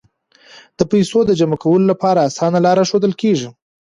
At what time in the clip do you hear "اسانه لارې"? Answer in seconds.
2.29-2.83